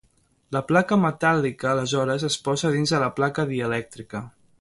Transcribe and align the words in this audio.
La 0.55 0.61
placa 0.69 0.97
metàl·lica 1.01 1.69
aleshores 1.73 2.25
es 2.31 2.37
posa 2.47 2.71
dins 2.77 2.95
la 3.05 3.11
placa 3.21 3.47
dielèctrica. 3.53 4.23